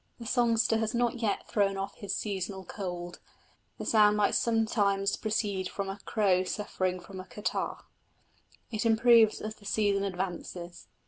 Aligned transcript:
The 0.19 0.25
songster 0.25 0.77
has 0.79 0.95
not 0.95 1.19
yet 1.19 1.47
thrown 1.47 1.77
off 1.77 1.93
his 1.93 2.15
seasonal 2.15 2.65
cold; 2.65 3.19
the 3.77 3.85
sound 3.85 4.17
might 4.17 4.33
sometimes 4.33 5.15
proceed 5.15 5.69
from 5.69 5.89
a 5.89 5.99
crow 6.05 6.43
suffering 6.43 6.99
from 6.99 7.19
a 7.19 7.25
catarrh. 7.25 7.85
It 8.71 8.83
improves 8.83 9.41
as 9.41 9.53
the 9.57 9.65
season 9.65 10.03
advances. 10.03 10.87